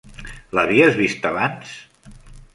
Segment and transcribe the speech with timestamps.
[0.59, 1.77] L'havies vista abans?